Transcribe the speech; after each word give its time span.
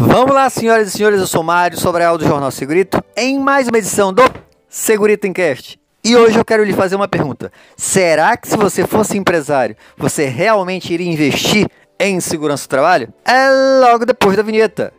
Vamos 0.00 0.32
lá, 0.32 0.48
senhoras 0.48 0.86
e 0.86 0.90
senhores, 0.92 1.18
eu 1.18 1.26
sou 1.26 1.42
Mário 1.42 1.76
Sobral 1.76 2.16
do 2.16 2.24
Jornal 2.24 2.52
Segurito, 2.52 3.02
em 3.16 3.36
mais 3.36 3.66
uma 3.66 3.78
edição 3.78 4.12
do 4.12 4.22
Segurito 4.68 5.26
Encast. 5.26 5.76
E 6.04 6.14
hoje 6.14 6.38
eu 6.38 6.44
quero 6.44 6.62
lhe 6.62 6.72
fazer 6.72 6.94
uma 6.94 7.08
pergunta. 7.08 7.50
Será 7.76 8.36
que 8.36 8.46
se 8.46 8.56
você 8.56 8.86
fosse 8.86 9.18
empresário, 9.18 9.76
você 9.96 10.26
realmente 10.26 10.94
iria 10.94 11.12
investir 11.12 11.66
em 11.98 12.20
segurança 12.20 12.64
do 12.66 12.70
trabalho? 12.70 13.12
É 13.24 13.80
logo 13.80 14.06
depois 14.06 14.36
da 14.36 14.42
vinheta. 14.44 14.92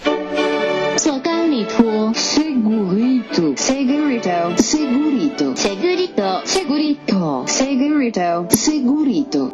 Segurito, 0.98 2.12
segurito, 2.14 3.54
segurito, 3.56 4.62
segurito, 4.62 5.54
segurito, 5.56 6.44
segurito, 6.46 7.46
segurito, 7.48 8.48
segurito. 8.50 9.54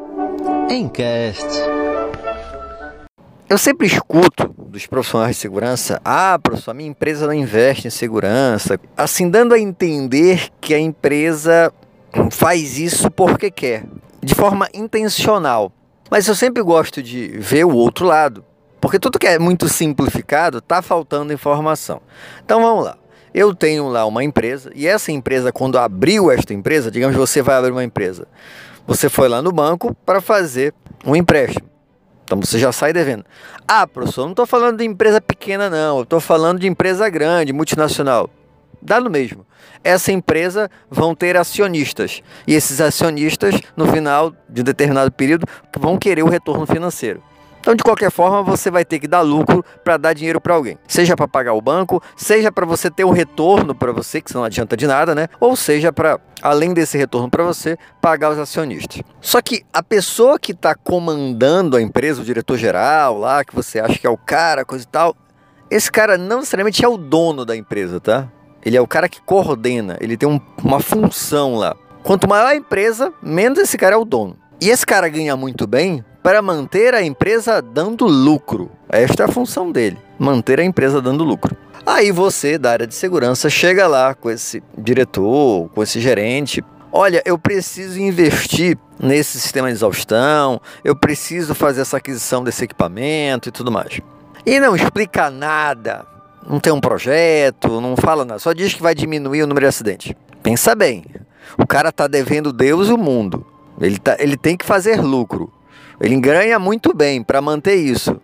Encast. 0.71 1.84
Eu 3.47 3.59
sempre 3.59 3.85
escuto 3.85 4.55
dos 4.57 4.87
profissionais 4.87 5.35
de 5.35 5.41
segurança: 5.41 6.01
ah, 6.03 6.39
professor, 6.41 6.71
a 6.71 6.73
minha 6.73 6.89
empresa 6.89 7.27
não 7.27 7.33
investe 7.33 7.87
em 7.87 7.91
segurança. 7.91 8.79
Assim, 8.97 9.29
dando 9.29 9.53
a 9.53 9.59
entender 9.59 10.49
que 10.59 10.73
a 10.73 10.79
empresa 10.79 11.71
faz 12.31 12.79
isso 12.79 13.11
porque 13.11 13.51
quer, 13.51 13.83
de 14.21 14.33
forma 14.33 14.67
intencional. 14.73 15.71
Mas 16.09 16.27
eu 16.27 16.33
sempre 16.33 16.63
gosto 16.63 17.03
de 17.03 17.27
ver 17.37 17.65
o 17.65 17.75
outro 17.75 18.05
lado, 18.05 18.43
porque 18.81 18.97
tudo 18.97 19.19
que 19.19 19.27
é 19.27 19.37
muito 19.37 19.69
simplificado 19.69 20.57
está 20.57 20.81
faltando 20.81 21.31
informação. 21.31 22.01
Então 22.43 22.61
vamos 22.61 22.85
lá. 22.85 22.97
Eu 23.31 23.53
tenho 23.53 23.87
lá 23.89 24.05
uma 24.07 24.23
empresa 24.23 24.71
e 24.73 24.87
essa 24.87 25.11
empresa, 25.11 25.51
quando 25.51 25.77
abriu 25.77 26.31
esta 26.31 26.53
empresa, 26.53 26.89
digamos 26.89 27.15
que 27.15 27.19
você 27.19 27.43
vai 27.43 27.57
abrir 27.57 27.71
uma 27.71 27.83
empresa, 27.83 28.27
você 28.87 29.07
foi 29.07 29.29
lá 29.29 29.41
no 29.41 29.51
banco 29.51 29.95
para 30.03 30.19
fazer 30.19 30.73
um 31.05 31.15
empréstimo. 31.15 31.74
Então 32.25 32.41
você 32.41 32.57
já 32.57 32.71
sai 32.71 32.91
devendo. 32.91 33.23
Ah, 33.67 33.85
professor, 33.85 34.23
não 34.23 34.31
estou 34.31 34.47
falando 34.47 34.79
de 34.79 34.83
empresa 34.83 35.21
pequena, 35.21 35.69
não. 35.69 36.01
Estou 36.01 36.19
falando 36.19 36.59
de 36.59 36.67
empresa 36.67 37.07
grande, 37.07 37.53
multinacional. 37.53 38.29
Dá 38.81 38.99
no 38.99 39.09
mesmo. 39.09 39.45
Essa 39.83 40.11
empresa 40.11 40.69
vão 40.89 41.13
ter 41.15 41.37
acionistas. 41.37 42.21
E 42.47 42.55
esses 42.55 42.81
acionistas, 42.81 43.55
no 43.77 43.87
final 43.87 44.33
de 44.49 44.61
um 44.61 44.63
determinado 44.63 45.11
período, 45.11 45.47
vão 45.77 45.97
querer 45.97 46.23
o 46.23 46.29
retorno 46.29 46.65
financeiro. 46.65 47.21
Então, 47.65 47.73
de 47.73 47.81
qualquer 47.81 48.11
forma, 48.11 48.43
você 48.43 48.69
vai 48.69 48.85
ter 48.85 48.99
que 48.99 49.07
dar 49.07 49.21
lucro 49.21 49.65
para 49.83 49.97
dar 49.97 50.13
dinheiro 50.13 50.39
para 50.39 50.53
alguém. 50.53 50.77
Seja 50.87 51.15
para 51.15 51.27
pagar 51.27 51.53
o 51.53 51.61
banco, 51.61 51.99
seja 52.15 52.51
para 52.51 52.63
você 52.63 52.91
ter 52.91 53.03
um 53.03 53.09
retorno 53.09 53.73
para 53.73 53.91
você, 53.91 54.21
que 54.21 54.31
não 54.35 54.43
adianta 54.43 54.77
de 54.77 54.85
nada, 54.85 55.15
né? 55.15 55.27
Ou 55.39 55.55
seja 55.55 55.91
para, 55.91 56.19
além 56.43 56.75
desse 56.75 56.95
retorno 56.95 57.27
para 57.27 57.43
você, 57.43 57.75
pagar 57.99 58.29
os 58.29 58.37
acionistas. 58.37 59.01
Só 59.19 59.41
que 59.41 59.65
a 59.73 59.81
pessoa 59.81 60.37
que 60.37 60.51
está 60.51 60.75
comandando 60.75 61.75
a 61.75 61.81
empresa, 61.81 62.21
o 62.21 62.23
diretor-geral 62.23 63.17
lá, 63.17 63.43
que 63.43 63.55
você 63.55 63.79
acha 63.79 63.97
que 63.97 64.05
é 64.05 64.11
o 64.11 64.17
cara, 64.17 64.63
coisa 64.63 64.83
e 64.83 64.87
tal, 64.87 65.15
esse 65.67 65.91
cara 65.91 66.19
não 66.19 66.41
necessariamente 66.41 66.85
é 66.85 66.87
o 66.87 66.97
dono 66.97 67.43
da 67.45 67.55
empresa, 67.55 67.99
tá? 67.99 68.31
Ele 68.63 68.77
é 68.77 68.81
o 68.81 68.85
cara 68.85 69.09
que 69.09 69.19
coordena, 69.23 69.97
ele 69.99 70.15
tem 70.15 70.29
um, 70.29 70.39
uma 70.63 70.79
função 70.79 71.55
lá. 71.55 71.75
Quanto 72.03 72.29
maior 72.29 72.45
a 72.45 72.55
empresa, 72.55 73.11
menos 73.23 73.57
esse 73.57 73.75
cara 73.75 73.95
é 73.95 73.97
o 73.97 74.05
dono. 74.05 74.37
E 74.61 74.69
esse 74.69 74.85
cara 74.85 75.09
ganha 75.09 75.35
muito 75.35 75.65
bem 75.65 76.05
para 76.25 76.41
manter 76.41 76.95
a 76.95 77.03
empresa 77.03 77.61
dando 77.61 78.07
lucro. 78.07 78.71
Esta 78.89 79.21
é 79.21 79.25
a 79.27 79.31
função 79.31 79.71
dele, 79.71 79.95
manter 80.17 80.59
a 80.59 80.63
empresa 80.63 80.99
dando 80.99 81.23
lucro. 81.23 81.55
Aí 81.85 82.11
você, 82.11 82.57
da 82.57 82.71
área 82.71 82.87
de 82.87 82.95
segurança, 82.95 83.47
chega 83.47 83.85
lá 83.85 84.15
com 84.15 84.31
esse 84.31 84.63
diretor, 84.75 85.69
com 85.69 85.83
esse 85.83 86.01
gerente. 86.01 86.65
Olha, 86.91 87.21
eu 87.27 87.37
preciso 87.37 87.99
investir 87.99 88.75
nesse 88.99 89.39
sistema 89.39 89.67
de 89.67 89.75
exaustão, 89.75 90.59
eu 90.83 90.95
preciso 90.95 91.53
fazer 91.53 91.81
essa 91.81 91.97
aquisição 91.97 92.43
desse 92.43 92.63
equipamento 92.63 93.49
e 93.49 93.51
tudo 93.51 93.71
mais. 93.71 94.01
E 94.43 94.59
não 94.59 94.75
explica 94.75 95.29
nada, 95.29 96.07
não 96.49 96.59
tem 96.59 96.73
um 96.73 96.81
projeto, 96.81 97.79
não 97.79 97.95
fala 97.95 98.25
nada, 98.25 98.39
só 98.39 98.51
diz 98.51 98.73
que 98.73 98.81
vai 98.81 98.95
diminuir 98.95 99.43
o 99.43 99.47
número 99.47 99.65
de 99.65 99.69
acidentes. 99.69 100.11
Pensa 100.41 100.73
bem, 100.73 101.05
o 101.55 101.67
cara 101.67 101.89
está 101.89 102.07
devendo 102.07 102.51
Deus 102.51 102.89
o 102.89 102.97
mundo. 102.97 103.45
Ele, 103.79 103.99
tá, 103.99 104.15
ele 104.17 104.35
tem 104.35 104.57
que 104.57 104.65
fazer 104.65 104.99
lucro. 104.99 105.53
Ele 105.99 106.19
ganha 106.19 106.59
muito 106.59 106.93
bem 106.93 107.23
para 107.23 107.41
manter 107.41 107.75
isso. 107.75 108.19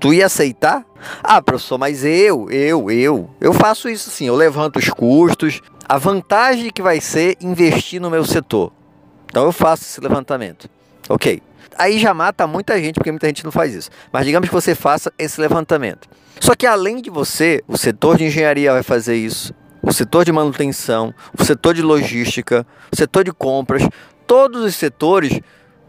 Tu 0.00 0.14
ia 0.14 0.26
aceitar? 0.26 0.84
Ah, 1.22 1.40
professor, 1.40 1.78
mas 1.78 2.04
eu, 2.04 2.50
eu, 2.50 2.90
eu, 2.90 3.30
eu 3.40 3.52
faço 3.52 3.88
isso 3.88 4.10
sim. 4.10 4.26
Eu 4.26 4.34
levanto 4.34 4.78
os 4.78 4.88
custos. 4.88 5.60
A 5.88 5.98
vantagem 5.98 6.70
que 6.70 6.82
vai 6.82 7.00
ser 7.00 7.36
investir 7.40 8.00
no 8.00 8.10
meu 8.10 8.24
setor. 8.24 8.72
Então 9.26 9.44
eu 9.44 9.52
faço 9.52 9.84
esse 9.84 10.00
levantamento. 10.00 10.68
Ok. 11.08 11.40
Aí 11.78 11.98
já 11.98 12.12
mata 12.12 12.46
muita 12.46 12.78
gente, 12.80 12.94
porque 12.94 13.10
muita 13.10 13.26
gente 13.28 13.44
não 13.44 13.52
faz 13.52 13.74
isso. 13.74 13.90
Mas 14.12 14.26
digamos 14.26 14.48
que 14.48 14.54
você 14.54 14.74
faça 14.74 15.12
esse 15.18 15.40
levantamento. 15.40 16.08
Só 16.40 16.54
que 16.54 16.66
além 16.66 17.00
de 17.00 17.08
você, 17.08 17.62
o 17.68 17.78
setor 17.78 18.18
de 18.18 18.24
engenharia 18.24 18.72
vai 18.72 18.82
fazer 18.82 19.16
isso, 19.16 19.54
o 19.80 19.92
setor 19.92 20.24
de 20.24 20.32
manutenção, 20.32 21.14
o 21.38 21.44
setor 21.44 21.74
de 21.74 21.82
logística, 21.82 22.66
o 22.90 22.96
setor 22.96 23.24
de 23.24 23.32
compras, 23.32 23.86
todos 24.26 24.64
os 24.64 24.74
setores 24.74 25.40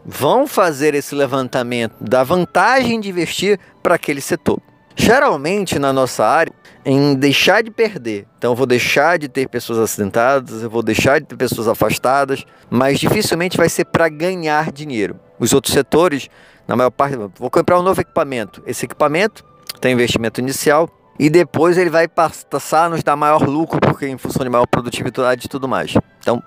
vão 0.04 0.46
fazer 0.46 0.94
esse 0.94 1.14
levantamento 1.14 1.94
da 2.00 2.22
vantagem 2.22 3.00
de 3.00 3.10
investir 3.10 3.58
para 3.82 3.94
aquele 3.94 4.20
setor. 4.20 4.60
Geralmente 4.96 5.78
na 5.78 5.92
nossa 5.92 6.24
área, 6.24 6.52
em 6.84 7.14
deixar 7.14 7.62
de 7.62 7.70
perder. 7.70 8.26
Então 8.38 8.52
eu 8.52 8.56
vou 8.56 8.66
deixar 8.66 9.18
de 9.18 9.28
ter 9.28 9.48
pessoas 9.48 9.78
acidentadas, 9.78 10.62
eu 10.62 10.70
vou 10.70 10.82
deixar 10.82 11.20
de 11.20 11.26
ter 11.26 11.36
pessoas 11.36 11.66
afastadas, 11.66 12.44
mas 12.70 13.00
dificilmente 13.00 13.56
vai 13.56 13.68
ser 13.68 13.86
para 13.86 14.08
ganhar 14.08 14.70
dinheiro. 14.70 15.18
Os 15.38 15.52
outros 15.52 15.72
setores, 15.72 16.28
na 16.68 16.76
maior 16.76 16.90
parte, 16.90 17.16
vou 17.16 17.50
comprar 17.50 17.78
um 17.78 17.82
novo 17.82 18.00
equipamento. 18.00 18.62
Esse 18.66 18.84
equipamento 18.84 19.44
tem 19.80 19.94
investimento 19.94 20.40
inicial 20.40 20.88
e 21.18 21.30
depois 21.30 21.78
ele 21.78 21.90
vai 21.90 22.06
passar 22.06 22.84
a 22.84 22.88
nos 22.88 23.02
dar 23.02 23.16
maior 23.16 23.42
lucro, 23.48 23.80
porque 23.80 24.06
em 24.06 24.18
função 24.18 24.44
de 24.44 24.50
maior 24.50 24.66
produtividade 24.66 25.46
e 25.46 25.48
tudo 25.48 25.66
mais. 25.66 25.94
Então, 26.20 26.42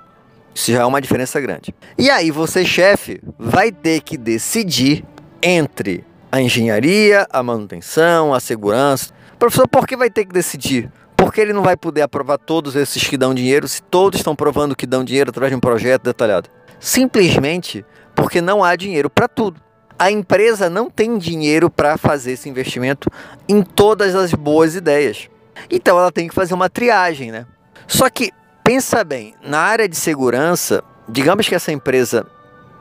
isso 0.58 0.72
já 0.72 0.82
é 0.82 0.86
uma 0.86 1.00
diferença 1.00 1.40
grande. 1.40 1.72
E 2.00 2.10
aí 2.10 2.32
você, 2.32 2.66
chefe, 2.66 3.22
vai 3.38 3.72
ter 3.72 4.02
que 4.02 4.18
decidir 4.18 5.06
entre 5.40 6.04
a 6.32 6.42
engenharia, 6.42 7.28
a 7.30 7.44
manutenção, 7.44 8.34
a 8.34 8.40
segurança. 8.40 9.14
Professor, 9.38 9.68
por 9.68 9.86
que 9.86 9.96
vai 9.96 10.10
ter 10.10 10.26
que 10.26 10.34
decidir? 10.34 10.92
Porque 11.16 11.40
ele 11.40 11.54
não 11.54 11.62
vai 11.62 11.78
poder 11.78 12.02
aprovar 12.02 12.40
todos 12.40 12.76
esses 12.76 13.04
que 13.04 13.16
dão 13.16 13.36
dinheiro 13.36 13.68
se 13.68 13.84
todos 13.84 14.20
estão 14.20 14.36
provando 14.36 14.76
que 14.76 14.88
dão 14.88 15.04
dinheiro 15.04 15.30
através 15.30 15.52
de 15.52 15.56
um 15.56 15.60
projeto 15.60 16.02
detalhado. 16.02 16.50
Simplesmente 16.80 17.86
porque 18.16 18.42
não 18.42 18.64
há 18.64 18.76
dinheiro 18.76 19.12
para 19.12 19.28
tudo. 19.28 19.62
A 20.00 20.10
empresa 20.10 20.72
não 20.72 20.90
tem 20.90 21.20
dinheiro 21.20 21.70
para 21.70 22.00
fazer 22.00 22.32
esse 22.32 22.50
investimento 22.50 23.12
em 23.48 23.62
todas 23.62 24.16
as 24.16 24.34
boas 24.34 24.74
ideias. 24.74 25.30
Então 25.70 26.00
ela 26.00 26.12
tem 26.12 26.28
que 26.28 26.34
fazer 26.34 26.56
uma 26.56 26.68
triagem, 26.68 27.32
né? 27.32 27.46
Só 27.88 28.10
que 28.10 28.32
pensa 28.68 29.02
bem, 29.02 29.34
na 29.42 29.60
área 29.60 29.88
de 29.88 29.96
segurança, 29.96 30.84
digamos 31.08 31.48
que 31.48 31.56
essa 31.56 31.72
empresa 31.72 32.28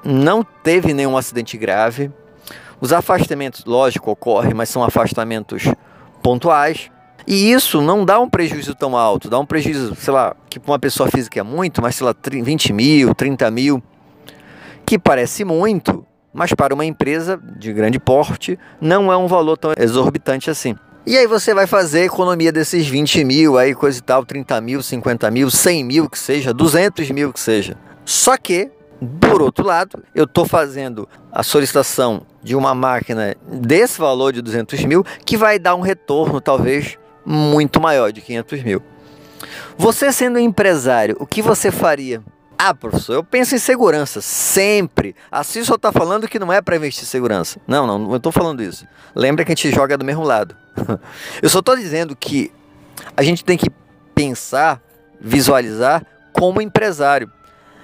não 0.03 0.43
teve 0.43 0.93
nenhum 0.93 1.17
acidente 1.17 1.57
grave. 1.57 2.11
Os 2.81 2.93
afastamentos, 2.93 3.65
lógico, 3.65 4.11
ocorrem, 4.11 4.53
mas 4.53 4.69
são 4.69 4.83
afastamentos 4.83 5.63
pontuais. 6.21 6.91
E 7.25 7.53
isso 7.53 7.81
não 7.81 8.05
dá 8.05 8.19
um 8.19 8.29
prejuízo 8.29 8.75
tão 8.75 8.97
alto, 8.97 9.31
dá 9.31 9.39
um 9.39 9.47
prejuízo, 9.47 9.95
sei 9.95 10.13
lá, 10.13 10.35
que 10.51 10.59
para 10.59 10.73
uma 10.73 10.79
pessoa 10.81 11.09
física 11.09 11.39
é 11.39 11.45
muito, 11.45 11.81
mas 11.81 11.95
sei 11.95 12.05
lá, 12.05 12.15
20 12.21 12.73
mil, 12.73 13.15
30 13.15 13.49
mil, 13.53 13.81
que 14.85 14.99
parece 14.99 15.45
muito, 15.45 16.05
mas 16.35 16.53
para 16.53 16.75
uma 16.75 16.85
empresa 16.85 17.41
de 17.61 17.73
grande 17.73 18.01
porte 18.01 18.59
não 18.81 19.13
é 19.13 19.17
um 19.17 19.29
valor 19.29 19.57
tão 19.57 19.73
exorbitante 19.79 20.51
assim. 20.51 20.75
E 21.07 21.17
aí 21.17 21.25
você 21.25 21.55
vai 21.55 21.69
fazer 21.69 22.01
a 22.01 22.05
economia 22.07 22.51
desses 22.51 22.89
20 22.89 23.23
mil, 23.23 23.57
aí 23.57 23.77
coisa 23.77 23.97
e 23.97 24.03
tal, 24.03 24.27
30 24.27 24.61
mil, 24.61 24.83
50 24.83 25.31
mil, 25.31 25.49
100 25.49 25.85
mil 25.85 26.11
que 26.11 26.19
seja, 26.19 26.53
200 26.53 27.09
mil 27.13 27.33
que 27.33 27.39
seja. 27.39 27.77
Só 28.05 28.37
que, 28.37 28.69
por 29.21 29.41
outro 29.41 29.65
lado, 29.65 30.03
eu 30.13 30.25
estou 30.25 30.45
fazendo 30.45 31.09
a 31.31 31.45
solicitação 31.45 32.23
de 32.43 32.57
uma 32.57 32.75
máquina 32.75 33.37
desse 33.47 34.01
valor 34.01 34.33
de 34.33 34.43
200 34.43 34.85
mil 34.85 35.05
que 35.25 35.37
vai 35.37 35.61
dar 35.61 35.77
um 35.77 35.81
retorno 35.81 36.41
talvez 36.41 36.99
muito 37.25 37.81
maior 37.81 38.11
de 38.11 38.21
500 38.21 38.65
mil. 38.65 38.83
Você 39.79 40.11
sendo 40.11 40.41
empresário, 40.41 41.17
o 41.21 41.27
que 41.27 41.41
você 41.41 41.71
faria? 41.71 42.21
Ah, 42.59 42.73
professor, 42.75 43.15
eu 43.15 43.25
penso 43.25 43.55
em 43.55 43.59
segurança, 43.59 44.21
sempre. 44.23 45.15
Assim 45.31 45.63
só 45.63 45.75
está 45.75 45.93
falando 45.93 46.27
que 46.27 46.39
não 46.39 46.53
é 46.53 46.63
para 46.63 46.77
investir 46.77 47.05
em 47.05 47.07
segurança. 47.07 47.61
Não, 47.67 47.87
não, 47.87 47.99
não 47.99 48.17
estou 48.17 48.33
falando 48.33 48.63
isso. 48.63 48.87
Lembra 49.15 49.45
que 49.45 49.53
a 49.53 49.55
gente 49.55 49.71
joga 49.71 49.99
do 49.99 50.05
mesmo 50.05 50.23
lado. 50.23 50.57
eu 51.43 51.49
só 51.51 51.59
estou 51.59 51.77
dizendo 51.77 52.17
que 52.17 52.51
a 53.15 53.23
gente 53.23 53.45
tem 53.45 53.59
que 53.59 53.71
pensar, 54.15 54.81
visualizar 55.21 56.05
como 56.33 56.63
empresário. 56.63 57.31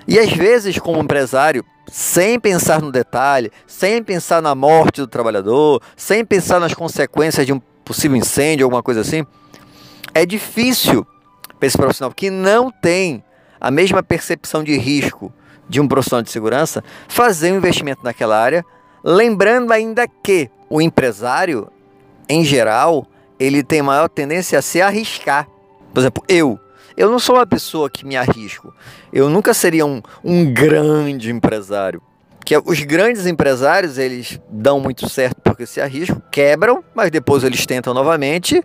E 0.09 0.19
às 0.19 0.33
vezes, 0.33 0.79
como 0.79 1.01
empresário, 1.01 1.65
sem 1.87 2.41
pensar 2.41 2.81
no 2.81 2.91
detalhe, 2.91 3.53
sem 3.67 4.03
pensar 4.03 4.41
na 4.41 4.55
morte 4.55 5.01
do 5.01 5.07
trabalhador, 5.07 5.83
sem 5.97 6.25
pensar 6.25 6.59
nas 6.59 6.73
consequências 6.73 7.45
de 7.45 7.53
um 7.53 7.61
possível 7.85 8.17
incêndio, 8.17 8.65
alguma 8.65 8.83
coisa 8.83 9.03
assim, 9.03 9.25
é 10.15 10.25
difícil 10.25 11.07
para 11.59 11.67
esse 11.67 11.77
profissional 11.77 12.13
que 12.15 12.31
não 12.31 12.71
tem 12.71 13.23
a 13.63 13.71
mesma 13.71 14.03
percepção 14.03 14.65
de 14.65 14.77
risco 14.77 15.33
de 15.69 15.81
um 15.81 15.87
profissional 15.87 16.21
de 16.21 16.31
segurança, 16.31 16.83
fazer 17.07 17.53
um 17.53 17.59
investimento 17.59 18.03
naquela 18.03 18.37
área, 18.37 18.65
lembrando 19.05 19.73
ainda 19.73 20.09
que 20.09 20.51
o 20.69 20.83
empresário, 20.83 21.69
em 22.29 22.45
geral, 22.45 23.07
ele 23.39 23.63
tem 23.63 23.81
maior 23.81 24.09
tendência 24.09 24.59
a 24.59 24.63
se 24.63 24.83
arriscar. 24.83 25.47
Por 25.95 26.01
exemplo, 26.01 26.25
eu. 26.29 26.59
Eu 26.97 27.09
não 27.09 27.21
sou 27.21 27.37
uma 27.37 27.47
pessoa 27.47 27.89
que 27.89 28.05
me 28.05 28.17
arrisco. 28.17 28.75
Eu 29.13 29.31
nunca 29.31 29.55
seria 29.55 29.87
um, 29.87 30.03
um 30.25 30.53
grande 30.53 31.31
empresário. 31.31 32.03
Que 32.45 32.59
os 32.59 32.81
grandes 32.81 33.27
empresários, 33.27 33.97
eles 33.97 34.41
dão 34.51 34.81
muito 34.81 35.09
certo 35.09 35.41
porque 35.41 35.67
se 35.67 35.81
arriscam, 35.81 36.21
quebram, 36.33 36.83
mas 36.95 37.13
depois 37.13 37.45
eles 37.45 37.65
tentam 37.65 37.95
novamente 37.95 38.63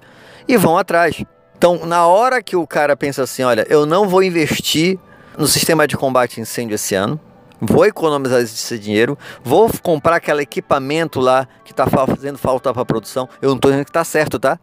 e 0.48 0.58
vão 0.58 0.76
atrás. 0.76 1.24
Então, 1.57 1.86
na 1.86 2.06
hora 2.06 2.42
que 2.42 2.56
o 2.56 2.68
cara 2.68 2.95
pensa 2.95 3.24
assim, 3.24 3.42
olha, 3.42 3.65
eu 3.68 3.86
não 3.86 4.07
vou 4.07 4.21
investir 4.21 5.00
no 5.36 5.48
sistema 5.48 5.88
de 5.88 5.98
combate 5.98 6.39
a 6.39 6.44
incêndio 6.44 6.75
esse 6.75 6.94
ano, 6.94 7.19
vou 7.59 7.86
economizar 7.86 8.42
esse 8.42 8.77
dinheiro, 8.77 9.18
vou 9.44 9.68
comprar 9.81 10.18
aquele 10.18 10.44
equipamento 10.44 11.19
lá 11.19 11.48
que 11.65 11.71
está 11.71 11.88
fazendo 11.88 12.38
falta 12.38 12.71
para 12.71 12.83
a 12.83 12.86
produção. 12.86 13.27
Eu 13.42 13.50
não 13.50 13.56
estou 13.56 13.71
dizendo 13.71 13.86
que 13.86 13.89
está 13.89 14.04
certo, 14.04 14.38
tá? 14.39 14.59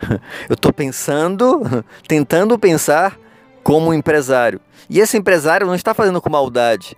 Eu 0.48 0.54
estou 0.54 0.72
pensando, 0.72 1.84
tentando 2.06 2.56
pensar 2.56 3.18
como 3.64 3.92
empresário. 3.92 4.60
E 4.88 5.00
esse 5.00 5.16
empresário 5.16 5.66
não 5.66 5.74
está 5.74 5.92
fazendo 5.92 6.20
com 6.20 6.30
maldade. 6.30 6.96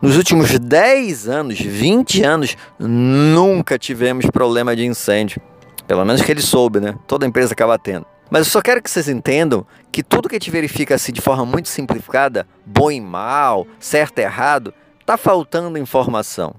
Nos 0.00 0.16
últimos 0.16 0.58
10 0.58 1.28
anos, 1.28 1.60
20 1.60 2.22
anos, 2.22 2.56
nunca 2.78 3.78
tivemos 3.78 4.24
problema 4.30 4.74
de 4.74 4.86
incêndio. 4.86 5.42
Pelo 5.86 6.02
menos 6.06 6.22
que 6.22 6.32
ele 6.32 6.40
soube, 6.40 6.80
né? 6.80 6.94
Toda 7.06 7.26
empresa 7.26 7.52
acaba 7.52 7.78
tendo. 7.78 8.06
Mas 8.30 8.46
eu 8.46 8.52
só 8.52 8.62
quero 8.62 8.80
que 8.80 8.90
vocês 8.90 9.08
entendam 9.08 9.66
que 9.90 10.02
tudo 10.02 10.28
que 10.28 10.36
a 10.36 10.38
gente 10.38 10.50
verifica 10.50 10.94
assim 10.94 11.12
de 11.12 11.20
forma 11.20 11.44
muito 11.44 11.68
simplificada, 11.68 12.46
bom 12.64 12.90
e 12.90 13.00
mal, 13.00 13.66
certo 13.80 14.20
e 14.20 14.22
errado, 14.22 14.72
está 15.00 15.16
faltando 15.16 15.76
informação. 15.76 16.54